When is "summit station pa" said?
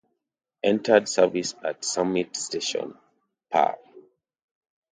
1.85-3.75